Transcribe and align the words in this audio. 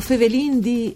O 0.00 0.02
fevelin 0.02 0.62
di 0.62 0.94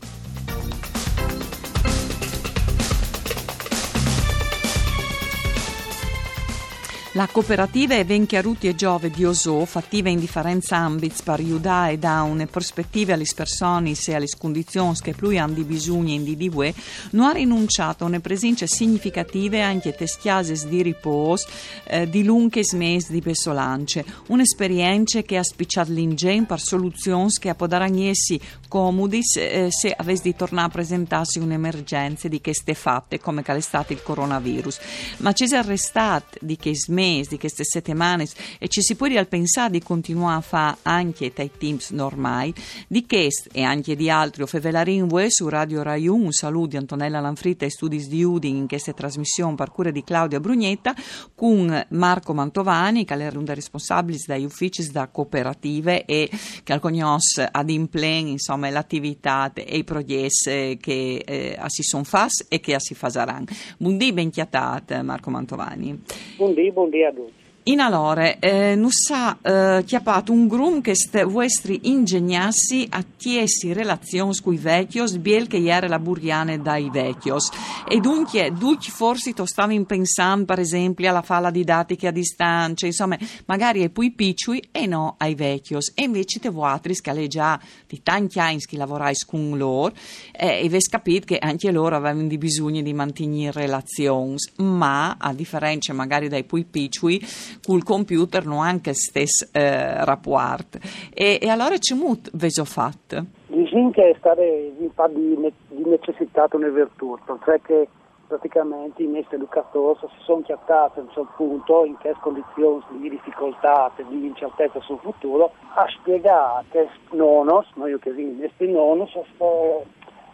La 7.16 7.28
cooperativa 7.28 7.94
è 7.94 8.04
Venchiaruti 8.04 8.66
e 8.66 8.74
Giove 8.74 9.08
di 9.08 9.24
Osò, 9.24 9.64
fattiva 9.66 10.08
in 10.08 10.18
differenza 10.18 10.78
ambits 10.78 11.22
per 11.22 11.38
aiutare 11.38 11.96
da 11.96 12.22
una 12.22 12.44
prospettiva 12.46 13.14
alle 13.14 13.24
persone 13.32 13.92
e 14.04 14.14
alle 14.14 14.26
condizioni 14.36 14.96
che 15.00 15.12
più 15.12 15.28
hanno 15.38 15.62
bisogno 15.62 16.12
in 16.12 16.24
DDW, 16.24 16.70
non 17.10 17.28
ha 17.28 17.32
rinunciato 17.32 18.02
a 18.02 18.08
una 18.08 18.18
presenza 18.18 18.66
significativa 18.66 19.64
anche 19.64 19.90
a 19.90 19.92
testiases 19.92 20.66
di 20.66 20.82
riposo 20.82 21.46
eh, 21.84 22.10
di 22.10 22.24
lunghe 22.24 22.62
mesi 22.72 23.12
di 23.12 23.20
Pessolance, 23.20 24.04
un'esperienza 24.26 25.22
che 25.22 25.36
ha 25.36 25.44
spicciato 25.44 25.92
l'ingen 25.92 26.46
per 26.46 26.60
soluzioni 26.60 27.30
che 27.38 27.48
a 27.48 27.54
podaragnessi 27.54 28.40
comodi 28.74 29.20
eh, 29.36 29.68
se 29.70 29.94
avessi 29.96 30.22
di 30.24 30.34
tornare 30.34 30.66
a 30.66 30.70
presentarsi 30.70 31.38
un'emergenza 31.38 32.26
di 32.26 32.40
queste 32.40 32.74
fatte 32.74 33.20
come 33.20 33.44
che 33.44 33.54
è 33.54 33.60
stato 33.60 33.92
il 33.92 34.02
coronavirus. 34.02 34.80
Ma 35.18 35.30
ci 35.30 35.46
si 35.46 35.54
è 35.54 35.58
arrestato 35.58 36.38
di 36.40 36.56
che 36.56 36.72
mesi 36.88 37.28
di 37.28 37.38
queste 37.38 37.62
settimane 37.62 38.26
e 38.58 38.66
ci 38.66 38.82
si 38.82 38.96
può 38.96 39.06
pensare 39.28 39.70
di 39.70 39.80
continuare 39.80 40.38
a 40.38 40.40
fare 40.40 40.76
anche 40.82 41.30
dai 41.32 41.52
teams 41.56 41.90
normali 41.90 42.52
di 42.88 43.06
questo 43.06 43.48
e 43.52 43.62
anche 43.62 43.94
di 43.94 44.10
altri 44.10 44.42
o 44.42 44.46
fevelarin 44.46 45.08
su 45.28 45.48
Radio 45.48 45.84
Rai 45.84 46.08
1 46.08 46.24
un 46.24 46.32
saluto 46.32 46.70
di 46.70 46.76
Antonella 46.76 47.20
Lanfritta 47.20 47.64
e 47.64 47.70
Studis 47.70 48.08
di 48.08 48.24
Udin 48.24 48.56
in 48.56 48.66
questa 48.66 48.92
trasmissione 48.92 49.54
per 49.54 49.70
cura 49.70 49.92
di 49.92 50.02
Claudia 50.02 50.40
Brugnetta 50.40 50.96
con 51.36 51.86
Marco 51.90 52.34
Mantovani 52.34 53.04
che 53.04 53.14
è 53.14 53.28
uno 53.32 53.44
dei 53.44 53.54
responsabili 53.54 54.20
dagli 54.26 54.44
uffici 54.44 54.90
da 54.90 55.06
cooperative 55.06 56.04
e 56.06 56.28
che 56.64 56.80
conosce 56.80 57.48
ad 57.48 57.70
implen 57.70 58.26
insomma 58.26 58.63
l'attività 58.70 59.52
e 59.54 59.76
i 59.76 59.84
progetti 59.84 60.78
che 60.80 61.22
eh, 61.26 61.58
si 61.66 61.82
sono 61.82 62.04
fatti 62.04 62.44
e 62.48 62.60
che 62.60 62.78
si 62.78 62.94
faranno. 62.94 63.46
Buondì 63.78 64.12
ben 64.12 64.30
chiatate 64.30 65.02
Marco 65.02 65.30
Mantovani. 65.30 66.02
Buondì 66.36 66.72
dia 66.90 67.08
a 67.08 67.12
tutti. 67.12 67.43
In 67.66 67.80
allora, 67.80 68.38
eh, 68.40 68.74
nos 68.74 69.08
ha 69.10 69.38
eh, 69.40 69.84
chiappato 69.86 70.32
un 70.32 70.46
grum 70.48 70.82
che 70.82 70.94
ste 70.94 71.24
vostri 71.24 71.80
ingegnassi 71.84 72.86
a 72.90 73.02
tiesi 73.02 73.72
relazioni 73.72 74.36
con 74.42 74.52
i 74.52 74.58
vecchios, 74.58 75.16
biel 75.16 75.46
che 75.46 75.56
ieri 75.56 75.88
la 75.88 75.98
buriane 75.98 76.60
dai 76.60 76.90
vecchios. 76.90 77.48
E 77.88 78.00
dunque, 78.00 78.52
tutti 78.58 78.90
forse 78.90 79.32
stavi 79.42 79.82
pensando, 79.86 80.44
per 80.44 80.58
esempio, 80.58 81.08
alla 81.08 81.22
falla 81.22 81.50
didattica 81.50 82.08
a 82.08 82.10
distanza, 82.10 82.84
insomma, 82.84 83.16
magari 83.46 83.80
ai 83.80 83.88
pui 83.88 84.10
piccoli 84.10 84.62
e 84.70 84.84
no 84.86 85.14
ai 85.16 85.34
vecchios. 85.34 85.92
E 85.94 86.02
invece 86.02 86.40
te 86.40 86.50
vuotri, 86.50 86.94
che 86.94 87.28
già 87.28 87.58
di 87.86 88.02
tanti 88.02 88.40
anni 88.40 88.58
che 88.58 88.76
lavorai 88.76 89.14
con 89.26 89.56
loro, 89.56 89.94
eh, 90.32 90.60
e 90.60 90.66
avete 90.66 90.88
capito 90.90 91.24
che 91.24 91.38
anche 91.38 91.70
loro 91.70 91.96
avevano 91.96 92.28
bisogno 92.36 92.82
di 92.82 92.92
mantenere 92.92 93.62
relazioni, 93.62 94.36
ma 94.56 95.16
a 95.18 95.32
differenza 95.32 95.94
magari 95.94 96.28
dai 96.28 96.44
pui 96.44 96.64
piccoli, 96.64 97.26
col 97.62 97.82
computer 97.82 98.46
non 98.46 98.60
anche 98.60 98.94
stesso 98.94 99.48
eh, 99.52 100.04
rapport. 100.04 100.78
E, 101.12 101.38
e 101.40 101.48
allora 101.48 101.76
c'è 101.78 101.94
molto 101.94 102.30
veso 102.34 102.64
fatto. 102.64 103.24
Diciamo 103.46 103.90
che 103.90 104.10
è 104.10 104.16
stata 104.18 104.42
di, 104.42 105.52
di 105.68 105.84
necessità 105.84 106.48
una 106.52 106.68
virtù, 106.68 107.18
cioè 107.44 107.60
che 107.60 107.88
praticamente 108.26 109.02
i 109.02 109.06
nostri 109.06 109.36
educatori 109.36 109.98
si 110.00 110.22
sono 110.24 110.42
chiattati 110.42 110.98
a 110.98 111.02
un 111.02 111.08
certo 111.10 111.32
punto 111.36 111.84
in 111.84 111.96
che 111.98 112.14
condizioni 112.20 112.82
di 113.00 113.10
difficoltà, 113.10 113.92
di 113.96 114.26
incertezza 114.26 114.80
sul 114.80 114.98
futuro, 114.98 115.52
a 115.74 115.86
spiegare 115.98 116.64
che 116.70 116.88
nonos, 117.10 117.66
noi 117.74 117.98
che 117.98 118.10
i 118.10 118.36
nostri 118.40 118.70
nonos, 118.70 119.10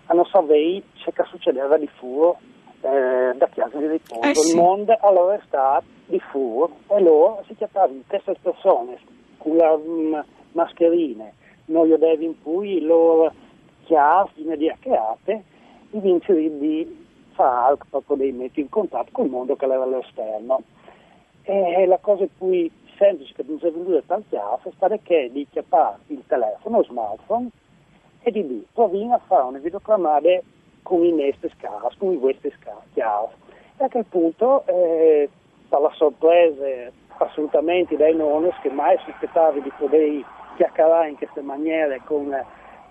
a 0.06 0.14
non 0.14 0.24
sapere 0.26 0.82
che 0.94 1.24
succedeva 1.28 1.76
di 1.76 1.88
furo 1.98 2.38
eh, 2.80 3.34
da 3.36 3.48
chiesa 3.48 3.76
di 3.78 3.86
riposo. 3.86 4.22
Eh 4.22 4.34
sì. 4.34 4.50
Il 4.50 4.56
mondo 4.56 4.96
allora 5.00 5.34
è 5.34 5.40
stato 5.46 5.84
diffuso 6.06 6.76
e 6.88 7.00
loro 7.00 7.44
si 7.46 7.54
chiamavano 7.54 8.00
queste 8.06 8.36
persone 8.40 8.98
con 9.38 9.56
le 9.56 9.66
um, 9.66 10.24
mascherine, 10.52 11.34
non 11.66 11.86
gli 11.86 11.94
devi 11.94 12.24
in 12.24 12.42
cui 12.42 12.80
loro 12.80 13.32
chiasi 13.84 14.42
immediate 14.42 15.44
e 15.90 15.98
vincere 15.98 16.58
di 16.58 17.06
fare 17.32 17.76
per 17.76 18.02
poter 18.04 18.32
mettere 18.32 18.60
in 18.62 18.68
contatto 18.68 19.08
con 19.12 19.24
il 19.26 19.30
mondo 19.30 19.56
che 19.56 19.64
era 19.64 19.82
all'esterno. 19.82 20.62
E 21.42 21.86
la 21.86 21.98
cosa 21.98 22.26
più 22.38 22.70
semplice 22.96 23.32
che 23.34 23.42
è 23.42 23.44
venuta 23.44 24.02
tanti 24.06 24.36
anni 24.36 24.58
è 24.62 24.70
stata 24.76 24.96
che 24.98 25.30
di 25.32 25.46
chiappare 25.50 25.98
il 26.08 26.22
telefono, 26.26 26.76
lo 26.76 26.84
smartphone, 26.84 27.48
e 28.22 28.30
di 28.30 28.46
lì 28.46 28.66
provare 28.72 29.12
a 29.12 29.20
fare 29.26 29.44
una 29.44 29.58
videoclamata 29.58 30.28
con 30.82 31.04
i 31.04 31.12
nostri 31.12 31.50
scarsi, 31.58 31.98
con 31.98 32.12
i 32.12 32.16
vostri 32.16 32.52
scarsi. 32.60 32.98
E 32.98 33.84
a 33.84 33.88
quel 33.88 34.04
punto 34.04 34.64
eh, 34.66 35.28
dalla 35.68 35.92
sorpresa 35.94 36.64
assolutamente 37.18 37.96
dai 37.96 38.14
nonnos 38.14 38.54
che 38.62 38.70
mai 38.70 38.98
sospettavi 39.04 39.62
di 39.62 39.72
poter 39.76 40.24
chiacchierare 40.56 41.10
in 41.10 41.16
queste 41.16 41.40
maniere 41.40 42.00
con, 42.04 42.34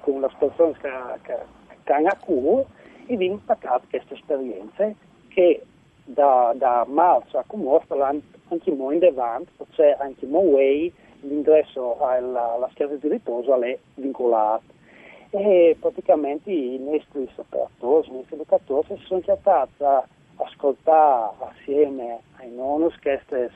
con 0.01 0.21
le 0.21 0.29
persone 0.37 0.73
che, 0.79 0.89
che, 1.23 1.37
che 1.83 1.93
hanno 1.93 2.07
a 2.07 2.17
cuore 2.19 2.65
e 3.07 3.17
vi 3.17 3.25
impaccato 3.25 3.85
queste 3.89 4.13
esperienze 4.13 4.95
che 5.29 5.63
da, 6.05 6.53
da 6.55 6.85
marzo 6.87 7.37
a 7.37 7.43
conoscere 7.45 8.21
anche 8.49 8.71
mo 8.71 8.91
in 8.91 8.99
davanti, 8.99 9.51
cioè 9.71 9.95
anche 9.99 10.25
way 10.25 10.91
l'ingresso 11.21 11.99
alla, 11.99 12.53
alla 12.53 12.69
schiera 12.71 12.95
di 12.95 13.07
riposo 13.07 13.59
è 13.61 13.77
vincolato 13.95 14.77
e 15.31 15.77
praticamente 15.79 16.51
i 16.51 16.79
nostri 16.79 17.29
operatori, 17.35 18.09
i 18.09 18.13
nostri 18.13 18.35
educatori 18.35 18.87
si 18.97 19.05
sono 19.05 19.19
chiamati 19.21 19.83
a 19.83 20.07
ascoltare 20.37 21.33
assieme 21.39 22.19
ai 22.37 22.49
nonnos 22.51 22.95
queste 22.99 23.51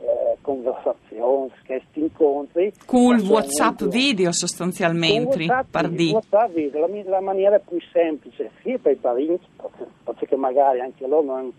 eh, 0.00 0.36
conversazioni, 0.42 1.50
questi 1.66 2.00
incontri. 2.00 2.72
Con 2.86 3.18
il 3.18 3.28
WhatsApp 3.28 3.82
video. 3.84 4.32
sostanzialmente, 4.32 5.44
WhatsApp, 5.44 5.90
il 5.90 6.10
WhatsApp 6.12 6.52
video, 6.52 6.86
la, 6.86 7.02
la, 7.04 7.20
maniera 7.20 7.58
più 7.58 7.78
semplice, 7.92 8.50
sia 8.62 8.78
per 8.78 8.92
i 8.92 8.96
parenti, 8.96 9.46
perché 10.04 10.36
magari 10.36 10.80
anche 10.80 11.06
loro 11.06 11.22
non 11.22 11.36
hanno 11.36 11.52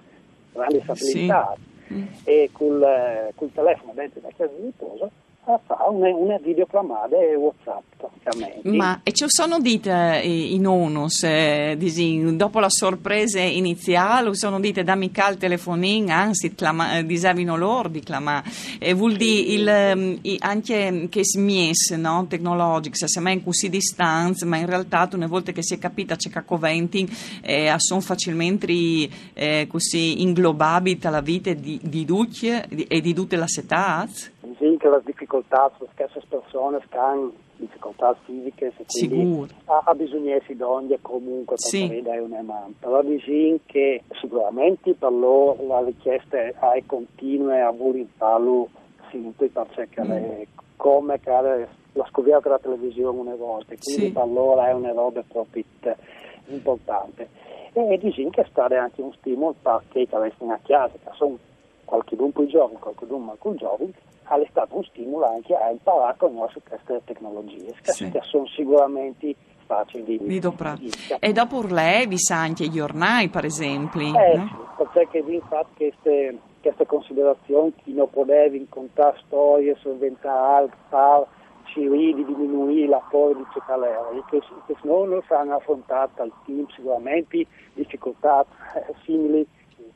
grandi 0.54 0.82
stabilità, 0.82 1.56
sì. 1.88 2.08
e 2.24 2.50
col, 2.54 2.82
eh, 2.82 3.34
col 3.36 3.52
telefono 3.52 3.92
dentro 3.94 4.22
la 4.24 4.30
casa 4.36 4.52
di 4.56 4.64
riposo, 4.64 5.12
fa 5.44 5.86
una, 5.90 6.16
una 6.16 6.38
videoclamata 6.38 7.18
e 7.18 7.36
Whatsapp 7.36 7.99
praticamente. 8.30 8.70
Ma 8.70 9.00
e 9.04 9.12
ci 9.12 9.26
sono 9.28 9.60
dite 9.60 10.22
eh, 10.22 10.54
in 10.54 10.68
onus, 10.68 11.24
eh, 11.24 11.76
disin, 11.78 12.38
dopo 12.38 12.60
la 12.60 12.70
sorpresa 12.70 13.40
iniziale, 13.40 14.34
sono 14.36 14.60
dite 14.60 14.84
dammi 14.84 15.12
cal 15.12 15.38
telefonin, 15.38 16.10
anzi, 16.12 16.54
clama, 16.54 16.98
eh, 16.98 17.06
disavino 17.06 17.58
loro 17.58 17.90
di 17.90 18.02
clamare, 18.02 18.50
e 18.80 18.94
vuol 18.94 19.16
dire 19.16 19.54
il, 19.54 19.68
ehm, 19.68 20.20
anche 20.40 21.08
che 21.10 21.24
smies, 21.24 21.92
no, 21.92 22.26
tecnologici, 22.28 23.08
se 23.08 23.20
mai 23.20 23.34
in 23.34 23.44
così 23.44 23.70
distanza, 23.70 24.46
ma 24.46 24.58
in 24.58 24.66
realtà 24.66 25.08
una 25.14 25.28
volta 25.28 25.52
che 25.52 25.64
si 25.64 25.76
è 25.76 25.80
capita 25.80 26.16
c'è 26.16 26.30
che 26.30 26.44
coventi, 26.46 27.10
eh, 27.42 27.74
sono 27.78 28.02
facilmente 28.02 28.68
eh, 29.34 29.68
così 29.70 30.22
inglobabili 30.22 31.00
alla 31.04 31.22
vita 31.22 31.54
di, 31.54 31.80
di 31.82 32.06
tutti 32.06 32.50
e 32.50 33.02
di 33.02 33.14
tutte 33.14 33.36
le 33.36 33.46
età? 33.56 34.08
Sì, 34.08 34.76
che 34.78 34.90
le 34.90 35.02
difficoltà, 35.06 35.72
queste 35.78 36.22
persone 36.28 36.80
che 36.90 36.98
hanno 36.98 37.32
difficoltà 37.90 38.16
fisiche, 38.24 38.74
quindi 38.88 39.54
ha, 39.66 39.82
ha 39.86 39.94
bisogno 39.94 40.38
di 40.46 40.56
donne 40.56 41.00
comunque 41.02 41.56
per 41.56 41.60
sì. 41.60 41.88
vedere 41.88 42.20
una 42.20 42.42
mano. 42.42 42.74
Però 42.80 43.02
diciamo 43.02 43.60
che 43.66 44.04
sicuramente 44.20 44.94
per 44.94 45.12
loro 45.12 45.58
la 45.68 45.84
richiesta 45.84 46.38
è 46.38 46.84
continua 46.86 47.68
a 47.68 47.72
voler 47.72 48.06
farlo 48.16 48.70
sempre 49.12 49.48
perché 49.48 49.90
mm. 50.04 50.42
come 50.76 51.20
la 51.94 52.06
scoperta 52.10 52.48
della 52.48 52.60
televisione 52.60 53.18
una 53.18 53.36
volta, 53.36 53.74
quindi 53.82 54.06
sì. 54.06 54.12
per 54.12 54.28
loro 54.28 54.64
è 54.64 54.72
una 54.74 54.92
roba 54.92 55.24
proprio 55.28 55.64
importante. 56.48 57.30
E 57.74 57.98
diciamo 58.02 58.30
che 58.30 58.42
è 58.42 58.48
stato 58.50 58.76
anche 58.76 59.02
un 59.02 59.14
stimolo 59.14 59.56
perché 59.62 60.08
che 60.08 60.18
restano 60.18 60.54
a 60.54 60.60
casa, 60.64 60.94
che 60.94 61.10
sono 61.14 61.38
qualche 61.86 62.16
dunque 62.16 62.48
giovane, 62.48 62.80
qualche 62.80 63.06
dunque 63.06 63.56
giovane, 63.56 63.92
è 64.38 64.48
stato 64.50 64.76
un 64.76 64.84
stimolo 64.84 65.26
anche 65.26 65.56
a 65.56 65.70
imparare 65.70 66.12
a 66.12 66.16
conoscere 66.16 66.66
queste 66.68 67.02
tecnologie, 67.06 67.74
sì. 67.82 68.10
che 68.10 68.22
sono 68.24 68.46
sicuramente 68.48 69.36
facili 69.66 70.18
di, 70.18 70.40
di 70.40 70.42
E 71.20 71.32
dopo 71.32 71.62
lei 71.62 72.08
vi 72.08 72.18
sa 72.18 72.42
anche 72.42 72.68
gli 72.68 72.80
ornai, 72.80 73.30
per 73.30 73.46
esempio? 73.46 74.02
Eh, 74.02 74.38
no? 74.38 74.48
sì, 74.78 74.86
perché 74.94 75.20
infatti 75.20 75.92
queste, 75.92 76.38
queste 76.62 76.86
considerazioni, 76.88 77.74
chi 77.84 77.94
non 77.94 78.10
poteva 78.10 78.56
incontrare 78.56 79.20
storie, 79.26 79.78
solventare, 79.80 80.70
fare, 80.90 81.26
ci 81.66 81.88
ridi, 81.88 82.26
diminuire 82.26 82.88
la 82.88 83.02
paura 83.10 83.38
di 83.38 83.46
cioccolare, 83.54 84.24
che, 84.30 84.42
che 84.66 84.76
non 84.82 85.22
hanno 85.28 85.56
affrontato 85.56 86.22
al 86.24 86.32
team 86.46 86.66
sicuramente 86.70 87.46
difficoltà 87.74 88.44
eh, 88.76 88.94
simili, 89.04 89.46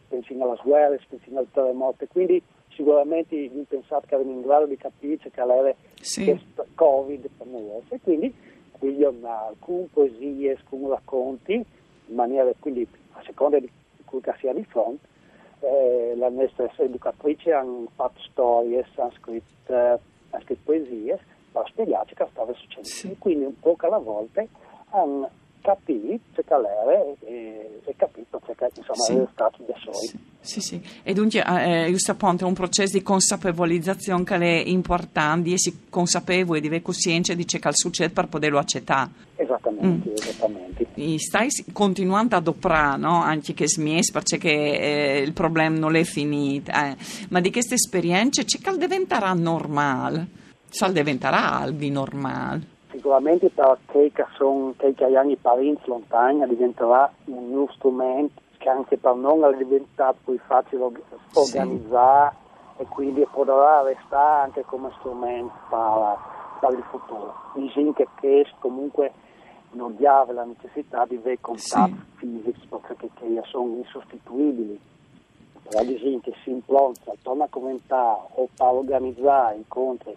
pensiamo 0.07 0.44
alla 0.44 0.59
guerra, 0.62 0.95
pensiamo 1.09 1.39
al 1.39 1.47
terremoto, 1.51 2.06
quindi 2.12 2.41
sicuramente 2.75 3.50
pensate 3.68 4.08
che 4.08 4.16
erano 4.16 4.31
in 4.31 4.42
grado 4.42 4.66
di 4.66 4.78
capire 4.78 5.18
che 5.18 5.42
era 5.42 5.74
sì. 6.00 6.40
Covid 6.75 7.30
per 7.38 7.48
noi 7.48 7.70
e 7.90 8.00
quindi 8.02 8.34
giornale, 8.98 9.56
con 9.60 9.90
poesie, 9.92 10.58
con 10.68 10.90
racconti, 10.90 11.54
in 11.54 12.16
maniera 12.16 12.52
quindi 12.60 12.86
a 13.14 13.22
seconda 13.24 13.60
di 13.60 13.70
cui 14.06 14.22
sia 14.40 14.54
di 14.54 14.64
fronte, 14.66 15.08
eh, 15.62 16.14
le 16.16 16.30
nostre 16.30 16.72
educatrici 16.78 17.52
hanno 17.52 17.88
fatto 17.96 18.20
storie, 18.22 18.86
hanno 18.96 19.12
scritto, 19.12 19.74
hanno 19.74 20.44
scritto 20.44 20.62
poesie 20.64 21.20
per 21.52 21.64
spiegarci 21.68 22.16
cosa 22.16 22.30
stava 22.31 22.54
succedendo. 22.54 22.90
Sì. 22.90 23.16
Quindi 23.18 23.46
un 23.46 23.60
po' 23.60 23.75
alla 23.78 24.00
volta 24.00 24.44
hanno 24.90 25.30
capito 25.63 26.44
che 26.44 26.57
l'era 26.57 27.06
e, 27.21 27.80
e 27.83 27.95
capito 27.95 28.39
che 28.45 28.54
insomma 28.75 29.04
sì. 29.04 29.13
è 29.13 29.27
stato 29.31 29.63
da 29.65 29.74
soli. 29.80 30.07
Sì. 30.07 30.31
Sì, 30.44 30.60
sì, 30.60 30.81
e 31.04 31.13
dunque 31.13 31.42
eh, 31.42 31.88
giusto 31.89 32.12
appunto 32.12 32.44
è 32.44 32.48
un 32.48 32.54
processo 32.54 32.98
di 32.98 33.01
consapevolizzazione 33.01 34.25
che 34.25 34.36
è 34.36 34.63
importante, 34.68 35.44
di 35.44 35.54
essere 35.54 35.77
consapevoli, 35.89 36.60
di 36.60 36.68
avere 36.68 36.81
coscienza 36.81 37.33
di 37.33 37.48
ciò 37.48 37.60
che 37.60 37.69
succede 37.71 38.13
per 38.13 38.27
poterlo 38.27 38.60
accettare. 38.60 39.10
Esattamente, 39.38 40.10
mm. 40.10 40.13
esattamente. 40.13 40.88
E 40.95 41.18
stai 41.18 41.48
continuando 41.71 42.36
ad 42.36 42.45
operare, 42.50 42.98
no? 42.98 43.21
anche 43.21 43.54
che 43.54 43.69
smies, 43.69 44.12
perché 44.12 44.50
eh, 44.50 45.21
il 45.21 45.31
problema 45.31 45.77
non 45.77 45.95
è 45.95 46.04
finito, 46.04 46.71
eh. 46.71 46.98
ma 47.30 47.39
di 47.39 47.50
queste 47.50 47.75
esperienze 47.75 48.44
c'è 48.44 48.60
che 48.60 48.77
diventerà 48.77 49.31
normale, 49.31 50.27
se 50.68 50.92
diventerà 50.92 51.54
albi 51.54 51.89
normale 51.89 52.73
sicuramente 53.03 53.50
per 53.50 53.77
te 53.91 54.11
che 54.13 54.25
sono 54.38 54.73
che 54.77 55.17
anni 55.17 55.35
parenti 55.35 55.89
lontani 55.89 56.47
diventerà 56.47 57.11
un 57.25 57.50
nuovo 57.50 57.73
strumento 57.73 58.41
che 58.57 58.69
anche 58.69 58.97
per 58.97 59.15
noi 59.15 59.53
è 59.53 59.57
diventato 59.57 60.19
più 60.23 60.39
facile 60.47 60.89
organizzare 61.33 62.33
sì. 62.77 62.81
e 62.81 62.85
quindi 62.85 63.27
potrà 63.29 63.81
restare 63.81 64.44
anche 64.44 64.63
come 64.63 64.89
strumento 65.00 65.51
per, 65.69 66.17
per 66.61 66.77
il 66.77 66.83
futuro. 66.89 67.33
Diciamo 67.55 67.91
che 67.91 68.07
questo 68.17 68.55
comunque 68.59 69.11
non 69.71 69.97
ha 70.01 70.25
la 70.31 70.45
necessità 70.45 71.05
di 71.05 71.17
avere 71.17 71.39
contatti 71.41 72.01
sì. 72.19 72.41
fisici 72.41 72.67
perché 72.69 73.09
che 73.15 73.41
sono 73.47 73.75
insostituibili. 73.79 74.79
Per 75.67 75.89
esempio 75.89 76.33
si 76.41 76.51
implanta, 76.51 77.11
torna 77.21 77.45
a 77.45 77.47
commentare 77.50 78.19
o 78.35 78.47
per 78.55 78.67
organizzare 78.67 79.57
incontri 79.57 80.15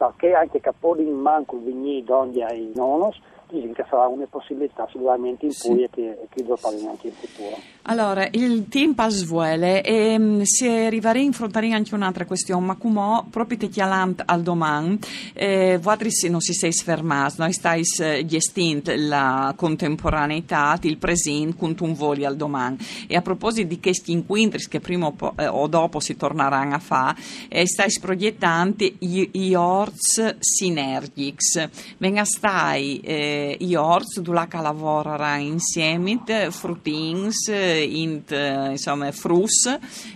perché 0.00 0.32
anche 0.32 0.60
Capoli 0.60 1.06
in 1.06 1.18
manco 1.18 1.58
vigni 1.58 2.02
donde 2.02 2.42
ai 2.42 2.72
nonos 2.74 3.20
dicono 3.50 3.74
che 3.74 3.84
sarà 3.90 4.06
una 4.06 4.26
possibilità 4.26 4.88
sicuramente 4.90 5.44
in 5.44 5.52
sì. 5.52 5.82
e 5.82 5.90
che, 5.90 6.26
che 6.30 6.56
fare 6.56 6.76
anche 6.86 7.08
in 7.08 7.12
futuro. 7.12 7.56
Allora, 7.84 8.28
il 8.32 8.66
team 8.68 8.92
pasvuele 8.92 9.82
e 9.82 10.14
um, 10.14 10.42
si 10.42 10.66
arriverà 10.68 11.18
a 11.18 11.26
affrontare 11.26 11.72
anche 11.72 11.94
un'altra 11.94 12.26
questione, 12.26 12.66
ma 12.66 12.76
come 12.76 13.24
proprio 13.30 13.56
te 13.56 13.68
chialant 13.68 14.22
al 14.26 14.42
domani, 14.42 14.98
eh, 15.32 15.78
voi 15.80 15.96
non 16.28 16.40
si 16.40 16.52
sei 16.52 16.72
sfermati, 16.72 17.36
noi 17.38 17.52
stai 17.54 17.82
eh, 17.98 18.24
gestendo 18.26 18.92
la 18.94 19.54
contemporaneità, 19.56 20.78
il 20.82 20.98
presente, 20.98 21.56
con 21.56 21.74
un 21.80 21.94
voli 21.94 22.26
al 22.26 22.36
domani. 22.36 22.76
E 23.06 23.16
a 23.16 23.22
proposito 23.22 23.68
di 23.68 23.80
questi 23.80 24.12
incontri 24.12 24.62
che 24.68 24.80
prima 24.80 25.06
o, 25.06 25.34
eh, 25.36 25.68
dopo 25.68 26.00
si 26.00 26.16
torneranno 26.16 26.74
a 26.74 26.78
fare, 26.78 27.16
eh, 27.48 27.66
stai 27.66 27.92
proiettando 27.98 28.84
i, 28.84 29.30
i 29.32 29.54
orts 29.54 30.36
synergics. 30.38 31.68
Venga 31.96 32.24
stai 32.24 33.00
eh, 33.00 33.56
i 33.58 33.74
orts, 33.74 34.20
dove 34.20 34.46
lavorerà 34.50 35.36
insieme, 35.36 36.20
fruttings, 36.50 37.48
int, 37.70 38.30
insomma, 38.32 39.10
frus 39.12 39.66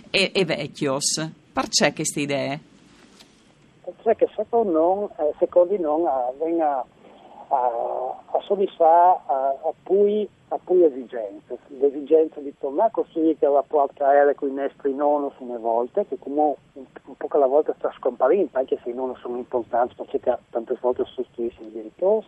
e, 0.09 0.31
e 0.33 0.45
vecchios. 0.45 1.31
Perché 1.51 1.93
queste 1.93 2.19
idee? 2.21 2.59
Perché 4.01 4.27
secondo, 4.35 4.71
non, 4.71 5.27
eh, 5.27 5.33
secondo 5.39 5.77
noi 5.77 6.03
eh, 6.03 6.43
venga 6.43 6.83
a, 7.47 8.15
a 8.25 8.39
soddisfare 8.41 9.19
a, 9.27 9.73
cui, 9.83 10.27
a 10.49 10.59
cui 10.63 10.83
esigenze, 10.83 11.57
l'esigenza 11.67 12.39
di 12.39 12.53
tornare 12.57 12.89
a 12.89 12.91
costruire 12.91 13.37
la 13.47 13.63
porta 13.65 14.07
aerea 14.07 14.33
con 14.33 14.49
i 14.49 14.53
nostri 14.53 14.93
nonni 14.93 15.31
una 15.37 15.57
volta, 15.57 16.03
che 16.03 16.17
comunque 16.19 16.61
un, 16.73 16.85
un 17.05 17.15
po' 17.15 17.27
alla 17.29 17.47
volta 17.47 17.73
sta 17.77 17.93
scomparendo, 17.97 18.49
anche 18.53 18.79
se 18.83 18.89
i 18.89 18.93
nonni 18.93 19.15
sono 19.21 19.37
importanti 19.37 19.95
perché 19.95 20.37
tante 20.49 20.77
volte 20.81 21.05
sostituiscono 21.05 21.67
i 21.67 21.71
genitori, 21.71 22.27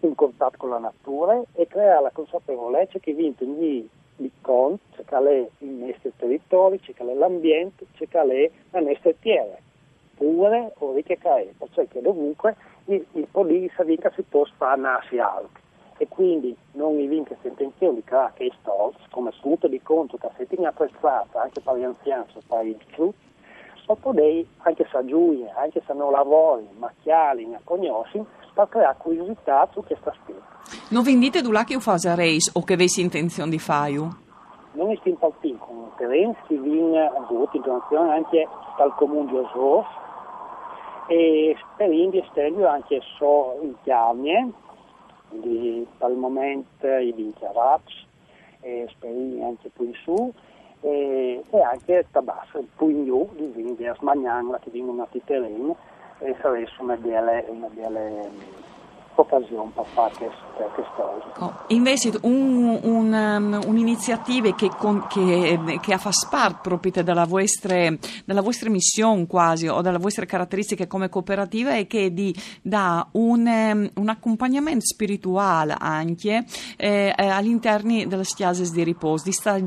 in 0.00 0.14
contatto 0.14 0.56
con 0.58 0.70
la 0.70 0.78
natura 0.78 1.40
e 1.52 1.66
creare 1.66 2.02
la 2.02 2.10
consapevolezza 2.10 2.98
che 2.98 3.12
vinto 3.12 3.44
gli 3.44 3.88
che 5.04 5.16
è 5.16 5.48
il 5.58 5.68
nostro 5.68 6.10
territorio, 6.16 6.78
c'è 6.78 6.92
che 6.94 7.02
è 7.02 7.14
l'ambiente, 7.14 7.86
che 7.96 8.06
è 8.08 8.50
la 8.70 8.80
nostra 8.80 9.12
terra, 9.20 9.56
pure 10.16 10.72
o 10.78 10.94
che 11.02 11.18
è, 11.20 11.46
perché 11.74 12.00
dovunque 12.00 12.56
il, 12.86 13.04
il 13.12 13.26
police 13.30 13.84
vinca 13.84 14.10
si 14.14 14.22
può 14.22 14.44
sparnarsi 14.44 15.18
altro 15.18 15.64
e 15.98 16.06
quindi 16.08 16.54
non 16.72 16.94
mi 16.94 17.06
vinca 17.06 17.34
questa 17.34 17.48
intenzione 17.48 17.94
di 17.96 18.04
creare 18.04 18.32
che 18.34 18.52
stolz, 18.60 18.96
come 19.10 19.32
punto 19.40 19.66
di 19.66 19.80
conto 19.82 20.18
che 20.18 20.28
se 20.36 20.46
tieni 20.46 20.66
apprezzata 20.66 21.40
anche 21.40 21.60
per 21.60 21.76
gli 21.76 21.84
anziani, 21.84 22.24
per 22.46 22.66
i 22.66 22.76
frutti, 22.88 23.24
o 23.86 23.94
potrei, 23.94 24.46
anche 24.58 24.86
se 24.90 25.04
giuie, 25.06 25.50
anche 25.56 25.82
se 25.86 25.92
non 25.94 26.10
lavori, 26.10 26.66
macchiali, 26.76 27.46
ne 27.46 27.60
conosci, 27.64 28.22
per 28.52 28.68
creare 28.68 28.96
curiosità 28.98 29.68
su 29.72 29.82
questa 29.84 30.12
spesa. 30.22 30.44
Non 30.90 31.02
vi 31.02 31.16
dite 31.18 31.40
du 31.40 31.52
che 31.64 31.80
fase 31.80 32.14
reis 32.14 32.50
o 32.54 32.62
che 32.62 32.74
avessi 32.74 33.00
intenzione 33.00 33.50
di 33.50 33.58
fare? 33.58 34.24
Noi 34.76 34.94
stiamo 34.98 35.16
partendo 35.16 35.64
con 35.64 35.90
Terenzi, 35.96 36.38
che 36.48 36.58
viene 36.58 37.06
a 37.06 37.26
in 37.30 37.62
donazione 37.62 38.12
anche 38.12 38.46
dal 38.76 38.94
comune 38.96 39.30
di 39.30 39.36
Osor 39.38 39.86
e 41.06 41.56
speriamo 41.58 42.10
di 42.10 42.18
estendere 42.18 42.68
anche 42.68 43.00
so 43.16 43.58
in 43.62 43.74
Chiarnie, 43.82 44.52
di, 45.30 45.86
per 45.96 46.10
il 46.10 46.16
momento 46.16 46.86
i 46.86 47.10
Vinchiarats, 47.12 48.04
e 48.60 48.86
speriamo 48.90 49.46
anche 49.46 49.70
più 49.70 49.86
in 49.86 49.94
su 50.04 50.32
e, 50.80 51.42
e 51.48 51.60
anche 51.62 52.06
Tabassa, 52.10 52.60
più 52.76 52.88
in 52.88 53.06
giù, 53.06 53.28
di 53.32 53.46
Vinghia 53.46 53.94
Smagnanla 53.94 54.58
che 54.58 54.70
vengono 54.70 55.04
a 55.04 55.08
Titerene 55.10 55.74
e 56.18 56.36
sarebbe 56.42 56.68
una 56.80 56.96
bella, 56.96 57.42
una 57.48 57.68
bella 57.68 58.00
occasione 59.20 59.70
per 59.74 59.84
fare 59.86 60.14
queste, 60.16 60.70
queste 60.74 60.92
cose. 61.36 61.54
Invece 61.68 62.12
un, 62.22 62.78
un, 62.82 63.12
um, 63.12 63.60
un'iniziativa 63.66 64.54
che, 64.54 64.70
che, 65.08 65.78
che 65.80 65.98
fa 65.98 66.10
parte 66.30 66.58
proprio 66.62 67.02
della 67.02 67.24
vostra, 67.24 67.88
della 68.24 68.40
vostra 68.40 68.70
missione 68.70 69.26
quasi 69.26 69.68
o 69.68 69.80
delle 69.80 69.98
vostre 69.98 70.26
caratteristiche 70.26 70.86
come 70.86 71.08
cooperativa 71.08 71.74
è 71.74 71.86
che 71.86 72.12
di, 72.12 72.34
dà 72.62 73.06
un, 73.12 73.46
um, 73.46 73.90
un 73.94 74.08
accompagnamento 74.08 74.84
spirituale 74.84 75.74
anche 75.78 76.44
eh, 76.76 77.14
eh 77.16 77.26
all'interno 77.28 78.04
delle 78.06 78.24
chiese 78.24 78.70
di 78.70 78.82
riposo, 78.82 79.24
di 79.24 79.32
stare 79.32 79.64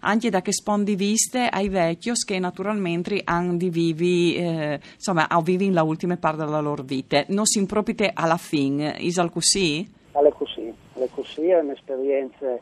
anche 0.00 0.30
da 0.30 0.42
che 0.42 0.52
spondi 0.52 0.94
viste 0.94 1.46
ai 1.46 1.68
vecchi 1.68 2.12
che 2.24 2.38
naturalmente 2.38 3.20
hanno 3.24 3.56
di 3.56 3.70
vivi, 3.70 4.34
eh, 4.34 4.80
insomma, 4.94 5.26
vivi 5.42 5.70
la 5.70 5.82
ultima 5.82 6.16
parte 6.16 6.44
della 6.44 6.60
loro 6.60 6.82
vita. 6.82 7.24
Non 7.28 7.46
si 7.46 7.58
impropite 7.58 8.10
alla 8.12 8.36
fine 8.36 8.49
fin, 8.50 8.94
Isal 8.98 9.30
così? 9.30 9.88
È 10.10 10.18
così, 10.36 10.74
è 10.94 11.08
così, 11.14 11.46
è 11.46 11.60
un'esperienza 11.60 12.58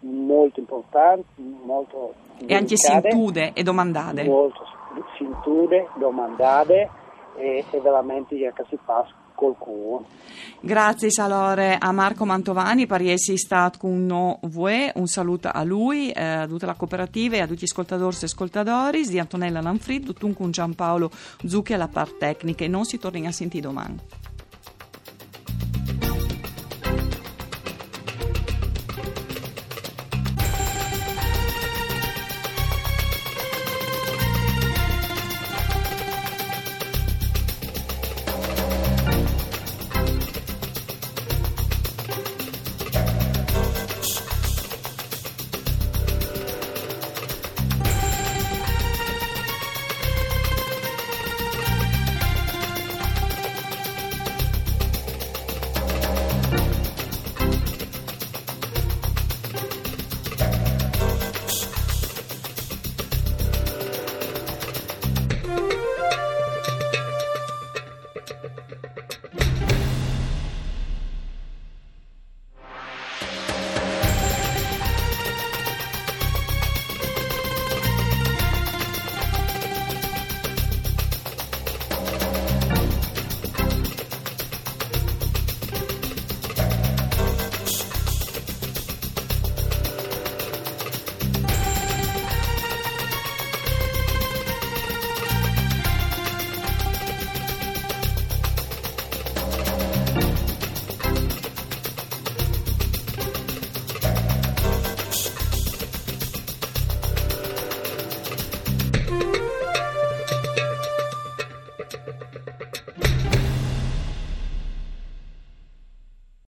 molto 0.00 0.60
importante, 0.60 1.26
molto 1.36 2.14
E 2.38 2.54
anche 2.54 2.76
sintude 2.76 3.52
e 3.52 3.62
domandate? 3.62 4.24
Molto 4.24 4.64
sintude, 5.18 5.88
domandate 5.98 6.88
e, 7.36 7.64
e 7.70 7.80
veramente 7.80 8.34
che 8.34 8.64
si 8.70 8.78
fa 8.82 9.06
col 9.34 9.56
cuore. 9.58 10.04
Grazie 10.60 11.10
Salore 11.10 11.76
a 11.78 11.92
Marco 11.92 12.24
Mantovani 12.24 12.86
essere 12.88 13.36
stato 13.36 13.78
con 13.78 14.06
noi. 14.06 14.90
Un 14.94 15.06
saluto 15.06 15.50
a 15.52 15.62
lui, 15.62 16.10
eh, 16.10 16.22
a 16.22 16.46
tutta 16.46 16.64
la 16.64 16.74
cooperativa 16.74 17.36
e 17.36 17.40
a 17.40 17.46
tutti 17.46 17.60
gli 17.60 17.64
ascoltatori 17.64 18.16
e 18.18 18.24
ascoltatori 18.24 19.06
di 19.06 19.18
Antonella 19.18 19.60
Lanfrid, 19.60 20.06
tutto 20.06 20.32
con 20.32 20.50
Giampaolo 20.50 21.10
Zucchi 21.44 21.74
alla 21.74 21.88
parte 21.88 22.16
tecnica 22.16 22.64
e 22.64 22.68
non 22.68 22.84
si 22.84 22.98
torna 22.98 23.28
a 23.28 23.32
sentire 23.32 23.66
domani. 23.66 23.98